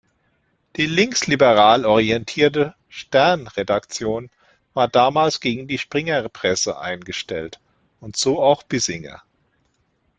[0.77, 4.31] Die linksliberal orientierte "stern"-Redaktion
[4.73, 7.59] war damals gegen die Springer-Presse eingestellt
[7.99, 9.21] und so auch Bissinger.